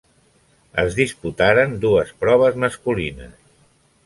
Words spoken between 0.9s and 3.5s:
disputaren dues proves masculines.